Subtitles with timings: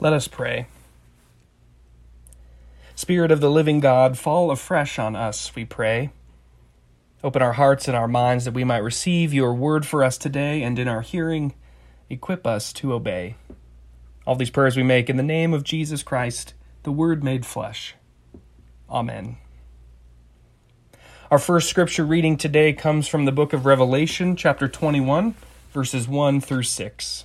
[0.00, 0.66] Let us pray.
[2.94, 6.10] Spirit of the living God, fall afresh on us, we pray.
[7.22, 10.62] Open our hearts and our minds that we might receive your word for us today,
[10.62, 11.52] and in our hearing,
[12.08, 13.36] equip us to obey.
[14.26, 17.94] All these prayers we make in the name of Jesus Christ, the Word made flesh.
[18.88, 19.36] Amen.
[21.30, 25.34] Our first scripture reading today comes from the book of Revelation, chapter 21,
[25.72, 27.24] verses 1 through 6.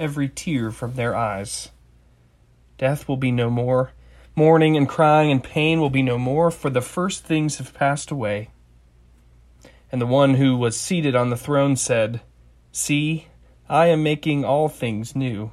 [0.00, 1.70] every tear from their eyes.
[2.78, 3.92] Death will be no more.
[4.34, 8.10] Mourning and crying and pain will be no more, for the first things have passed
[8.10, 8.48] away.
[9.92, 12.22] And the one who was seated on the throne said,
[12.72, 13.28] See,
[13.68, 15.50] I am making all things new.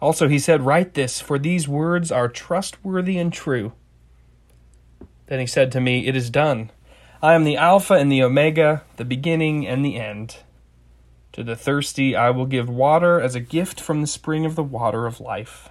[0.00, 3.72] Also he said, Write this, for these words are trustworthy and true.
[5.26, 6.70] Then he said to me, It is done.
[7.20, 10.36] I am the Alpha and the Omega, the beginning and the end.
[11.38, 14.62] To the thirsty I will give water as a gift from the spring of the
[14.64, 15.68] water of life.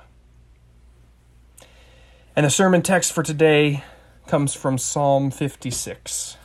[2.37, 3.83] And the sermon text for today
[4.27, 6.37] comes from Psalm 56.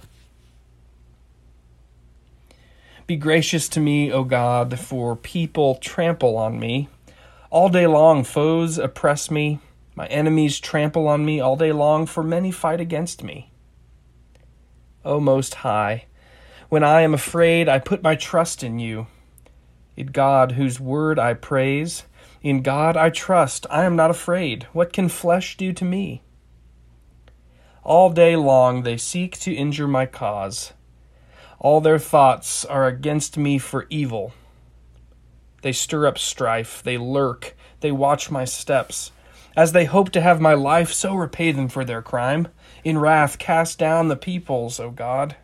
[3.06, 6.88] Be gracious to me, O God, for people trample on me.
[7.48, 9.60] All day long foes oppress me.
[9.94, 13.52] My enemies trample on me all day long, for many fight against me.
[15.04, 16.06] O Most High,
[16.72, 19.06] when I am afraid, I put my trust in you.
[19.94, 22.04] In God, whose word I praise,
[22.40, 24.66] in God I trust, I am not afraid.
[24.72, 26.22] What can flesh do to me?
[27.84, 30.72] All day long they seek to injure my cause.
[31.58, 34.32] All their thoughts are against me for evil.
[35.60, 39.12] They stir up strife, they lurk, they watch my steps.
[39.54, 42.48] As they hope to have my life, so repay them for their crime.
[42.82, 45.36] In wrath, cast down the peoples, O God.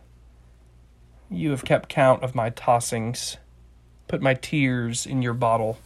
[1.31, 3.37] You have kept count of my tossings,
[4.07, 5.77] put my tears in your bottle.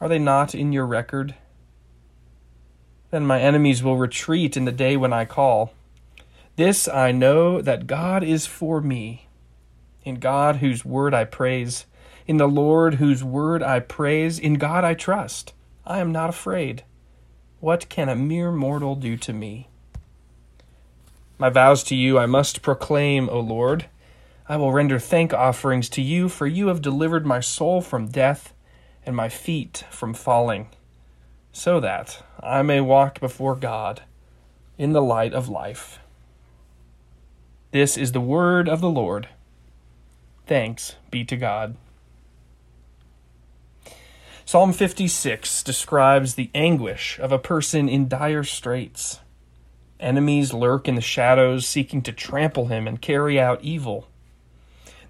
[0.00, 1.34] Are they not in your record?
[3.10, 5.74] Then my enemies will retreat in the day when I call.
[6.56, 9.28] This I know that God is for me.
[10.02, 11.84] In God, whose word I praise,
[12.26, 15.52] in the Lord, whose word I praise, in God I trust.
[15.84, 16.84] I am not afraid.
[17.60, 19.68] What can a mere mortal do to me?
[21.38, 23.86] My vows to you I must proclaim, O Lord.
[24.46, 28.52] I will render thank offerings to you, for you have delivered my soul from death
[29.06, 30.68] and my feet from falling,
[31.52, 34.02] so that I may walk before God
[34.76, 35.98] in the light of life.
[37.70, 39.28] This is the word of the Lord.
[40.46, 41.76] Thanks be to God.
[44.44, 49.20] Psalm 56 describes the anguish of a person in dire straits.
[49.98, 54.06] Enemies lurk in the shadows, seeking to trample him and carry out evil.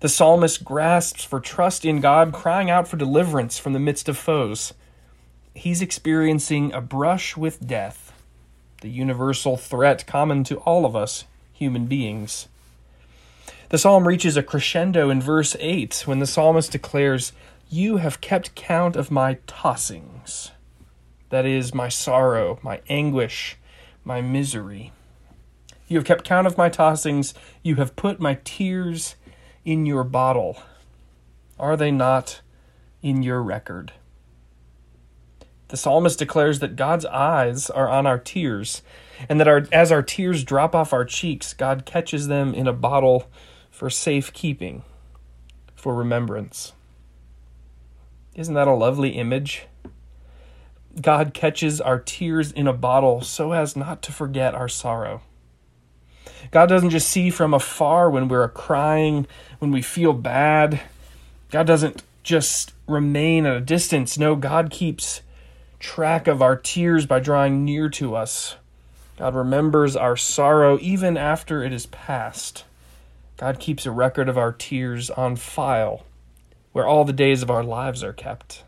[0.05, 4.19] The psalmist grasps for trust in God, crying out for deliverance from the midst of
[4.19, 4.75] foes.
[5.55, 8.13] He's experiencing a brush with death,
[8.83, 12.49] the universal threat common to all of us human beings.
[13.71, 17.33] The psalm reaches a crescendo in verse 8 when the psalmist declares,
[17.71, 20.51] you have kept count of my tossings.
[21.31, 23.57] That is, my sorrow, my anguish,
[24.05, 24.93] my misery.
[25.89, 27.33] You have kept count of my tossings.
[27.63, 29.17] You have put my tears
[29.65, 30.59] in your bottle.
[31.59, 32.41] Are they not
[33.03, 33.93] in your record?
[35.69, 38.83] The psalmist declares that God's eyes are on our tears,
[39.29, 42.73] and that our, as our tears drop off our cheeks, God catches them in a
[42.73, 43.29] bottle
[43.71, 44.83] for safekeeping,
[45.75, 46.73] for remembrance.
[48.35, 49.67] Isn't that a lovely image?
[51.01, 55.23] God catches our tears in a bottle so as not to forget our sorrow.
[56.51, 59.27] God doesn't just see from afar when we're crying,
[59.59, 60.81] when we feel bad.
[61.51, 64.19] God doesn't just remain at a distance.
[64.19, 65.21] No, God keeps
[65.79, 68.57] track of our tears by drawing near to us.
[69.17, 72.65] God remembers our sorrow even after it is past.
[73.37, 76.05] God keeps a record of our tears on file
[76.73, 78.65] where all the days of our lives are kept.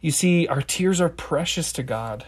[0.00, 2.26] You see, our tears are precious to God.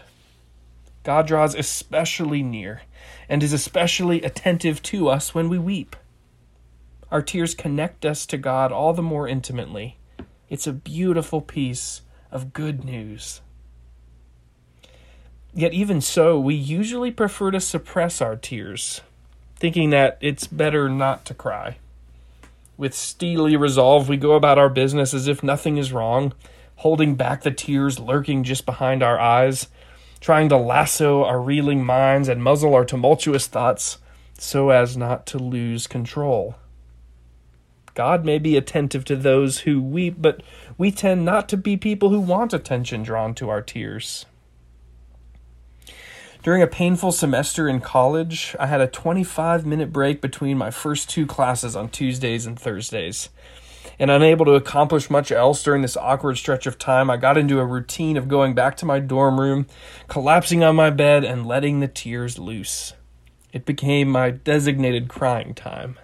[1.05, 2.81] God draws especially near
[3.29, 5.95] and is especially attentive to us when we weep.
[7.11, 9.99] Our tears connect us to God all the more intimately.
[10.49, 13.41] It's a beautiful piece of good news.
[15.53, 19.01] Yet, even so, we usually prefer to suppress our tears,
[19.55, 21.77] thinking that it's better not to cry.
[22.77, 26.33] With steely resolve, we go about our business as if nothing is wrong,
[26.77, 29.67] holding back the tears lurking just behind our eyes,
[30.19, 33.97] trying to lasso our reeling minds and muzzle our tumultuous thoughts
[34.37, 36.55] so as not to lose control.
[37.93, 40.43] God may be attentive to those who weep, but
[40.77, 44.25] we tend not to be people who want attention drawn to our tears.
[46.43, 51.09] During a painful semester in college, I had a 25 minute break between my first
[51.09, 53.29] two classes on Tuesdays and Thursdays.
[53.97, 57.59] And unable to accomplish much else during this awkward stretch of time, I got into
[57.59, 59.67] a routine of going back to my dorm room,
[60.07, 62.93] collapsing on my bed, and letting the tears loose.
[63.53, 65.97] It became my designated crying time.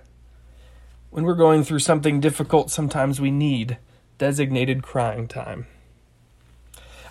[1.10, 3.78] When we're going through something difficult, sometimes we need
[4.18, 5.68] designated crying time.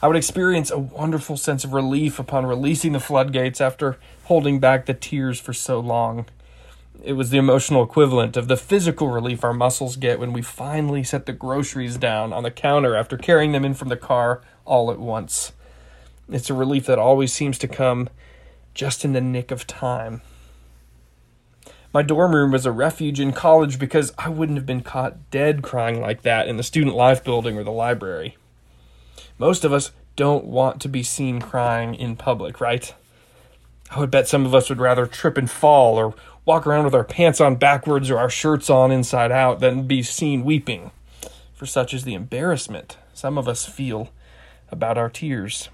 [0.03, 4.87] I would experience a wonderful sense of relief upon releasing the floodgates after holding back
[4.87, 6.25] the tears for so long.
[7.03, 11.03] It was the emotional equivalent of the physical relief our muscles get when we finally
[11.03, 14.91] set the groceries down on the counter after carrying them in from the car all
[14.91, 15.53] at once.
[16.29, 18.11] It's a relief that always seems to come
[18.75, 20.21] just in the nick of time.
[21.93, 25.63] My dorm room was a refuge in college because I wouldn't have been caught dead
[25.63, 28.37] crying like that in the student life building or the library.
[29.39, 32.95] Most of us don't want to be seen crying in public, right?
[33.91, 36.15] I would bet some of us would rather trip and fall or
[36.45, 40.03] walk around with our pants on backwards or our shirts on inside out than be
[40.03, 40.91] seen weeping.
[41.55, 44.09] For such is the embarrassment some of us feel
[44.71, 45.69] about our tears.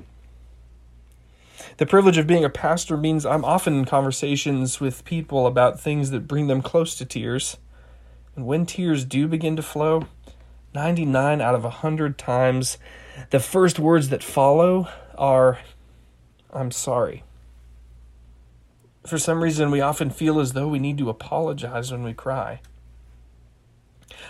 [1.77, 6.11] The privilege of being a pastor means I'm often in conversations with people about things
[6.11, 7.57] that bring them close to tears.
[8.35, 10.07] And when tears do begin to flow,
[10.75, 12.79] 99 out of 100 times
[13.31, 15.61] the first words that follow are,
[16.53, 17.23] I'm sorry.
[19.07, 22.61] For some reason, we often feel as though we need to apologize when we cry.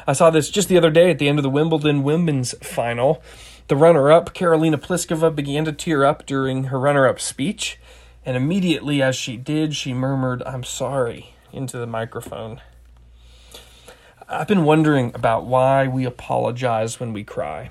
[0.07, 3.23] I saw this just the other day at the end of the Wimbledon women's final.
[3.69, 7.79] The runner up, Karolina Pliskova, began to tear up during her runner up speech,
[8.25, 12.61] and immediately as she did, she murmured, I'm sorry, into the microphone.
[14.29, 17.71] I've been wondering about why we apologize when we cry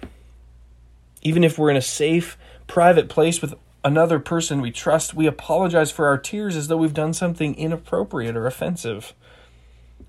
[1.25, 2.37] even if we're in a safe,
[2.67, 3.55] private place with
[3.85, 8.35] another person we trust, we apologize for our tears as though we've done something inappropriate
[8.35, 9.13] or offensive.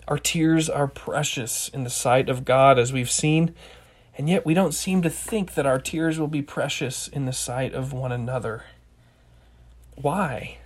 [0.08, 3.54] Our tears are precious in the sight of God, as we've seen,
[4.16, 7.34] and yet we don't seem to think that our tears will be precious in the
[7.34, 8.64] sight of one another.
[9.94, 10.56] Why?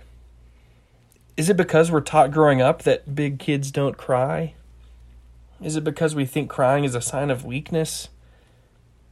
[1.35, 4.53] Is it because we're taught growing up that big kids don't cry?
[5.61, 8.07] Is it because we think crying is a sign of weakness?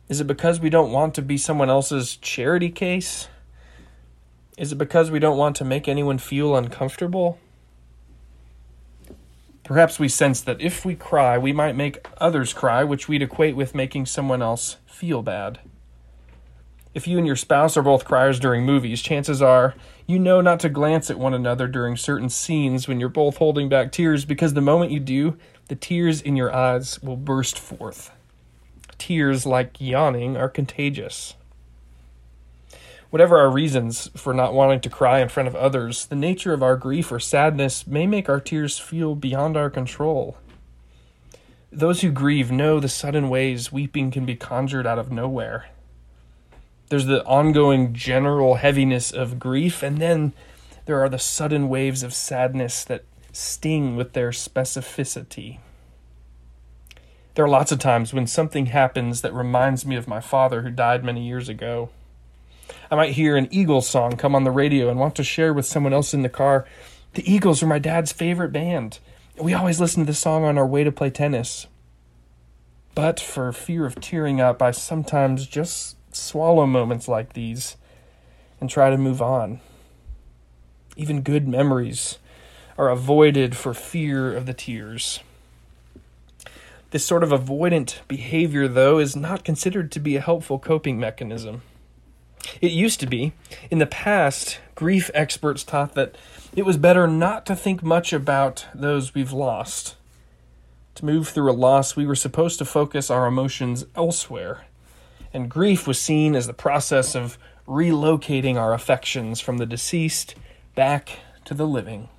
[0.07, 3.27] Is it because we don't want to be someone else's charity case?
[4.59, 7.39] Is it because we don't want to make anyone feel uncomfortable?
[9.63, 13.55] Perhaps we sense that if we cry, we might make others cry, which we'd equate
[13.55, 15.59] with making someone else feel bad.
[16.93, 19.75] If you and your spouse are both criers during movies, chances are
[20.05, 23.69] you know not to glance at one another during certain scenes when you're both holding
[23.69, 25.37] back tears because the moment you do,
[25.69, 28.11] the tears in your eyes will burst forth
[28.97, 31.35] tears, like yawning, are contagious.
[33.09, 36.61] Whatever our reasons for not wanting to cry in front of others, the nature of
[36.61, 40.37] our grief or sadness may make our tears feel beyond our control.
[41.71, 45.69] Those who grieve know the sudden ways weeping can be conjured out of nowhere.
[46.89, 50.33] There's the ongoing general heaviness of grief, and then
[50.85, 55.59] there are the sudden waves of sadness that sting with their specificity.
[57.35, 60.71] There are lots of times when something happens that reminds me of my father who
[60.71, 61.89] died many years ago.
[62.91, 65.65] I might hear an Eagles song come on the radio and want to share with
[65.65, 66.65] someone else in the car.
[67.13, 68.99] The Eagles are my dad's favorite band.
[69.39, 71.67] We always listen to this song on our way to play tennis.
[72.95, 77.77] But for fear of tearing up, I sometimes just swallow moments like these
[78.59, 79.61] and try to move on.
[80.97, 82.17] Even good memories
[82.77, 85.21] are avoided for fear of the tears.
[86.91, 91.61] This sort of avoidant behavior, though, is not considered to be a helpful coping mechanism.
[92.61, 93.33] It used to be.
[93.69, 96.15] In the past, grief experts taught that
[96.55, 99.95] it was better not to think much about those we've lost.
[100.95, 104.65] To move through a loss, we were supposed to focus our emotions elsewhere.
[105.33, 110.35] And grief was seen as the process of relocating our affections from the deceased
[110.75, 112.09] back to the living.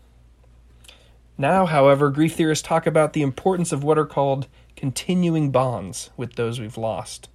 [1.36, 4.46] Now, however, grief theorists talk about the importance of what are called
[4.76, 7.28] continuing bonds with those we've lost.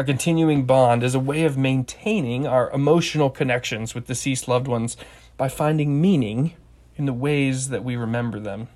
[0.00, 4.96] A continuing bond is a way of maintaining our emotional connections with deceased loved ones
[5.36, 6.54] by finding meaning
[6.94, 8.68] in the ways that we remember them.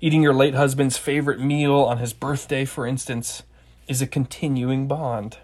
[0.00, 3.42] Eating your late husband's favorite meal on his birthday, for instance,
[3.88, 5.38] is a continuing bond.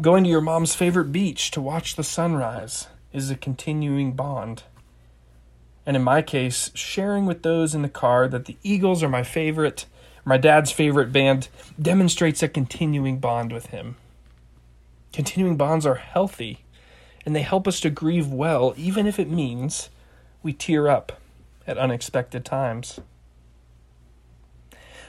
[0.00, 4.62] Going to your mom's favorite beach to watch the sunrise is a continuing bond.
[5.84, 9.24] And in my case, sharing with those in the car that the Eagles are my
[9.24, 9.84] favorite,
[10.30, 11.48] my dad's favorite band,
[11.82, 13.96] demonstrates a continuing bond with him.
[15.12, 16.60] Continuing bonds are healthy,
[17.26, 19.90] and they help us to grieve well, even if it means
[20.40, 21.20] we tear up
[21.66, 23.00] at unexpected times.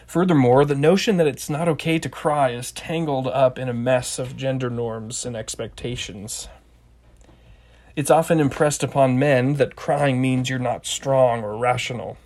[0.07, 4.17] Furthermore, the notion that it's not okay to cry is tangled up in a mess
[4.17, 6.47] of gender norms and expectations.
[7.95, 12.17] It's often impressed upon men that crying means you're not strong or rational.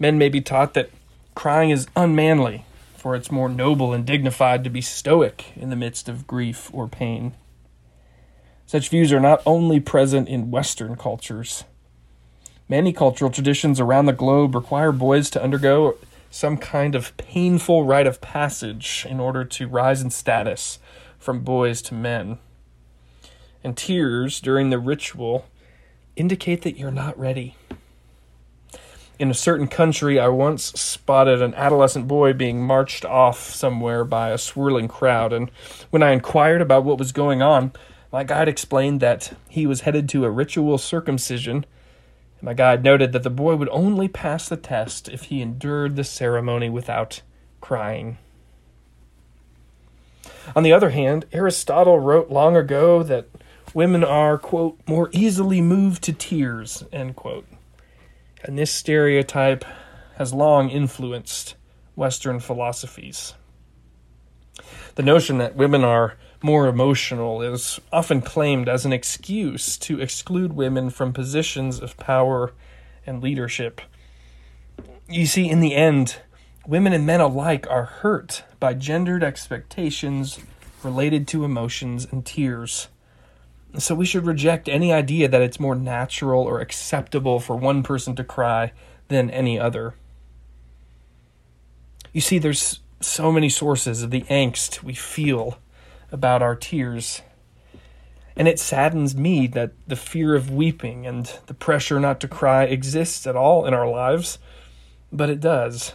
[0.00, 0.90] Men may be taught that
[1.34, 2.64] crying is unmanly,
[2.96, 6.88] for it's more noble and dignified to be stoic in the midst of grief or
[6.88, 7.34] pain.
[8.66, 11.64] Such views are not only present in Western cultures.
[12.68, 15.98] Many cultural traditions around the globe require boys to undergo
[16.30, 20.78] some kind of painful rite of passage in order to rise in status
[21.18, 22.38] from boys to men.
[23.62, 25.46] And tears during the ritual
[26.16, 27.56] indicate that you're not ready.
[29.18, 34.30] In a certain country, I once spotted an adolescent boy being marched off somewhere by
[34.30, 35.50] a swirling crowd, and
[35.90, 37.72] when I inquired about what was going on,
[38.12, 41.64] my guide explained that he was headed to a ritual circumcision
[42.44, 46.04] my guide noted that the boy would only pass the test if he endured the
[46.04, 47.22] ceremony without
[47.62, 48.18] crying.
[50.54, 53.28] On the other hand, Aristotle wrote long ago that
[53.72, 57.46] women are, quote, more easily moved to tears, end quote.
[58.44, 59.64] And this stereotype
[60.16, 61.56] has long influenced
[61.96, 63.34] Western philosophies.
[64.96, 70.52] The notion that women are more emotional is often claimed as an excuse to exclude
[70.52, 72.52] women from positions of power
[73.06, 73.80] and leadership.
[75.08, 76.16] You see, in the end,
[76.66, 80.38] women and men alike are hurt by gendered expectations
[80.82, 82.88] related to emotions and tears.
[83.78, 88.14] So we should reject any idea that it's more natural or acceptable for one person
[88.16, 88.72] to cry
[89.08, 89.94] than any other.
[92.12, 95.58] You see, there's so many sources of the angst we feel
[96.12, 97.22] about our tears.
[98.36, 102.64] And it saddens me that the fear of weeping and the pressure not to cry
[102.64, 104.38] exists at all in our lives,
[105.12, 105.92] but it does.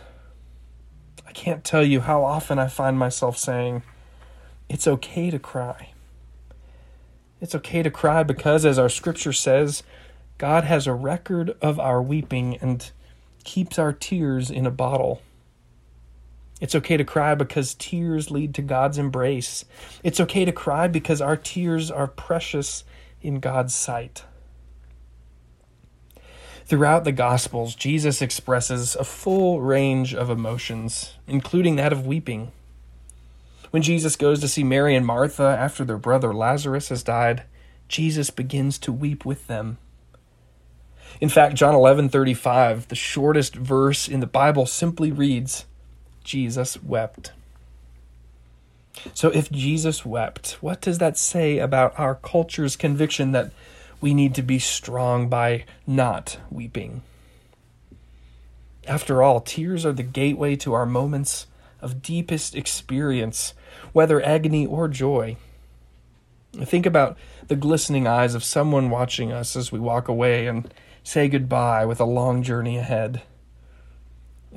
[1.25, 3.83] I can't tell you how often I find myself saying,
[4.67, 5.88] It's okay to cry.
[7.41, 9.83] It's okay to cry because, as our scripture says,
[10.37, 12.89] God has a record of our weeping and
[13.43, 15.21] keeps our tears in a bottle.
[16.59, 19.63] It's okay to cry because tears lead to God's embrace.
[20.03, 22.83] It's okay to cry because our tears are precious
[23.21, 24.25] in God's sight.
[26.65, 32.51] Throughout the Gospels, Jesus expresses a full range of emotions, including that of weeping.
[33.71, 37.43] When Jesus goes to see Mary and Martha after their brother Lazarus has died,
[37.87, 39.77] Jesus begins to weep with them.
[41.21, 45.65] In fact, John 11:35, the shortest verse in the Bible simply reads,
[46.23, 47.31] Jesus wept.
[49.13, 53.51] So, if Jesus wept, what does that say about our culture's conviction that
[54.01, 57.01] we need to be strong by not weeping?
[58.87, 61.47] After all, tears are the gateway to our moments
[61.81, 63.53] of deepest experience,
[63.93, 65.37] whether agony or joy.
[66.53, 67.17] Think about
[67.47, 71.99] the glistening eyes of someone watching us as we walk away and say goodbye with
[71.99, 73.21] a long journey ahead.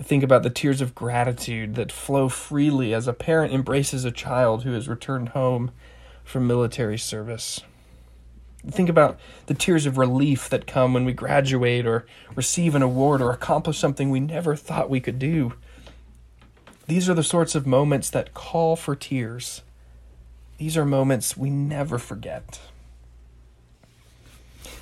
[0.01, 4.65] Think about the tears of gratitude that flow freely as a parent embraces a child
[4.65, 5.71] who has returned home
[6.25, 7.61] from military service.
[8.67, 13.21] Think about the tears of relief that come when we graduate or receive an award
[13.21, 15.55] or accomplish something we never thought we could do.
[16.93, 19.63] These are the sorts of moments that call for tears.
[20.59, 22.61] These are moments we never forget.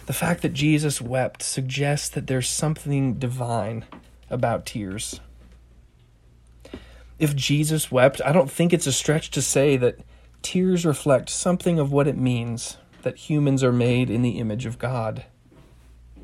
[0.06, 3.84] The fact that Jesus wept suggests that there's something divine
[4.28, 5.20] about tears.
[7.20, 10.00] If Jesus wept, I don't think it's a stretch to say that
[10.42, 14.80] tears reflect something of what it means that humans are made in the image of
[14.80, 15.26] God.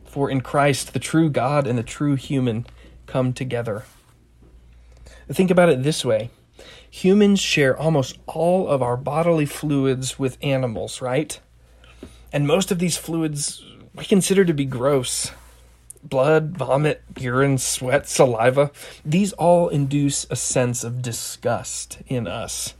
[0.04, 2.66] For in Christ, the true God and the true human
[3.06, 3.84] come together.
[5.28, 6.30] Think about it this way
[6.88, 11.38] humans share almost all of our bodily fluids with animals, right?
[12.32, 13.62] And most of these fluids
[13.94, 15.32] we consider to be gross
[16.02, 18.70] blood, vomit, urine, sweat, saliva,
[19.04, 22.74] these all induce a sense of disgust in us.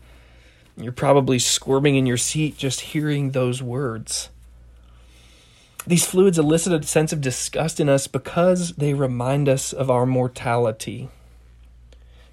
[0.77, 4.29] You're probably squirming in your seat just hearing those words.
[5.87, 10.07] These fluids elicit a sense of disgust in us because they remind us of our
[10.07, 11.09] mortality.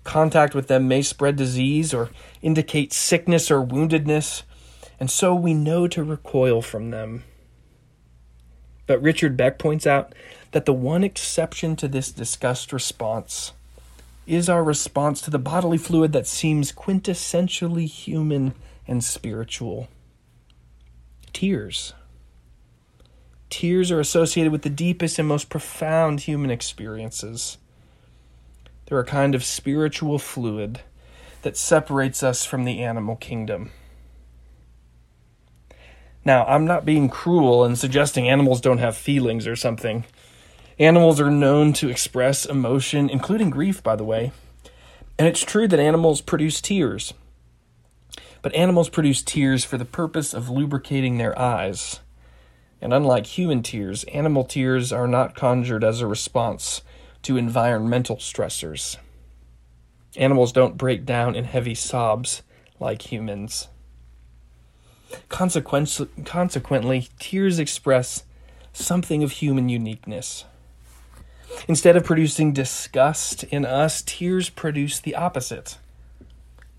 [0.03, 2.09] Contact with them may spread disease or
[2.41, 4.43] indicate sickness or woundedness,
[4.99, 7.23] and so we know to recoil from them.
[8.85, 10.13] But Richard Beck points out
[10.51, 13.53] that the one exception to this disgust response
[14.27, 18.53] is our response to the bodily fluid that seems quintessentially human
[18.87, 19.87] and spiritual
[21.33, 21.93] tears.
[23.49, 27.57] Tears are associated with the deepest and most profound human experiences.
[28.85, 30.81] They're a kind of spiritual fluid
[31.43, 33.71] that separates us from the animal kingdom.
[36.25, 40.05] Now, I'm not being cruel and suggesting animals don't have feelings or something.
[40.79, 44.31] Animals are known to express emotion, including grief, by the way.
[45.19, 47.13] And it's true that animals produce tears.
[48.41, 51.99] But animals produce tears for the purpose of lubricating their eyes.
[52.81, 56.81] And unlike human tears, animal tears are not conjured as a response
[57.23, 58.97] to environmental stressors.
[60.15, 62.43] Animals don't break down in heavy sobs
[62.79, 63.67] like humans.
[65.29, 68.23] Consequently, tears express
[68.73, 70.45] something of human uniqueness.
[71.67, 75.77] Instead of producing disgust in us, tears produce the opposite.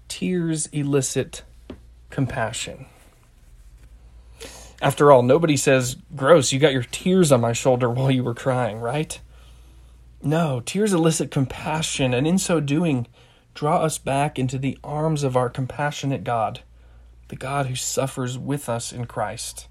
[0.08, 1.42] Tears elicit
[2.10, 2.86] compassion.
[4.82, 8.34] After all, nobody says, Gross, you got your tears on my shoulder while you were
[8.34, 9.18] crying, right?
[10.26, 13.06] No, tears elicit compassion, and in so doing,
[13.52, 16.60] draw us back into the arms of our compassionate God,
[17.28, 19.68] the God who suffers with us in Christ.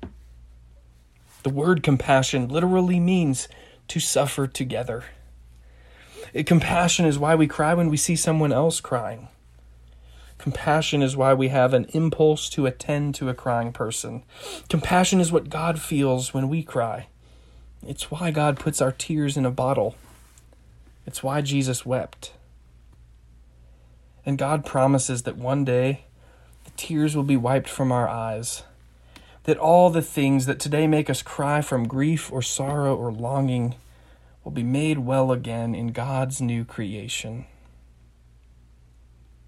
[1.41, 3.47] The word compassion literally means
[3.87, 5.05] to suffer together.
[6.45, 9.29] Compassion is why we cry when we see someone else crying.
[10.37, 14.23] Compassion is why we have an impulse to attend to a crying person.
[14.69, 17.07] Compassion is what God feels when we cry.
[17.87, 19.95] It's why God puts our tears in a bottle.
[21.05, 22.33] It's why Jesus wept.
[24.25, 26.05] And God promises that one day
[26.63, 28.63] the tears will be wiped from our eyes
[29.43, 33.75] that all the things that today make us cry from grief or sorrow or longing
[34.43, 37.45] will be made well again in God's new creation.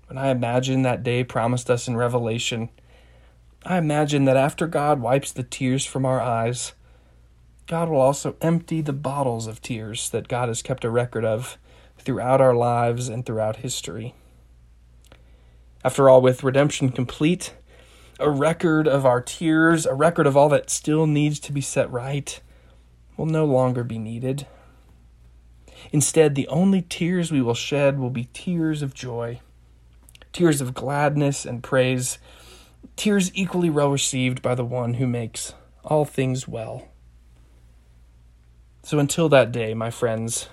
[0.07, 2.69] When I imagine that day promised us in Revelation,
[3.65, 6.73] I imagine that after God wipes the tears from our eyes,
[7.67, 11.57] God will also empty the bottles of tears that God has kept a record of
[11.97, 14.13] throughout our lives and throughout history.
[15.83, 17.53] After all, with redemption complete,
[18.19, 21.91] a record of our tears, a record of all that still needs to be set
[21.91, 22.39] right,
[23.17, 24.45] will no longer be needed.
[25.91, 29.39] Instead, the only tears we will shed will be tears of joy,
[30.31, 32.19] tears of gladness and praise,
[32.95, 36.87] tears equally well received by the one who makes all things well.
[38.85, 40.47] So until that day, my friends,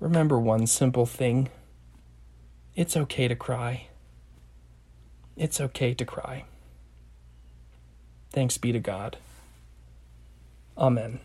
[0.00, 1.50] remember one simple thing
[2.74, 3.88] it's okay to cry.
[5.36, 6.46] It's okay to cry.
[8.30, 9.18] Thanks be to God.
[10.78, 11.20] Amen.